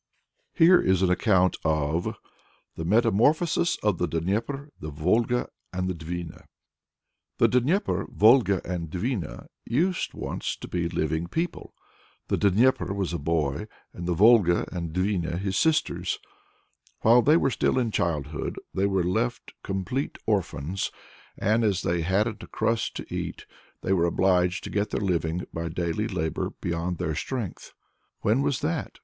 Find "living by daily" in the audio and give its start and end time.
25.01-26.07